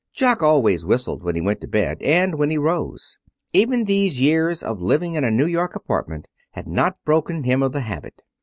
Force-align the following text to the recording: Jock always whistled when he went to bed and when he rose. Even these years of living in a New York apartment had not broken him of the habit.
Jock 0.11 0.41
always 0.41 0.83
whistled 0.83 1.21
when 1.21 1.35
he 1.35 1.41
went 1.41 1.61
to 1.61 1.67
bed 1.67 2.01
and 2.01 2.33
when 2.33 2.49
he 2.49 2.57
rose. 2.57 3.17
Even 3.53 3.83
these 3.83 4.19
years 4.19 4.63
of 4.63 4.81
living 4.81 5.13
in 5.13 5.23
a 5.23 5.29
New 5.29 5.45
York 5.45 5.75
apartment 5.75 6.27
had 6.53 6.67
not 6.67 6.97
broken 7.05 7.43
him 7.43 7.61
of 7.61 7.71
the 7.71 7.81
habit. 7.81 8.23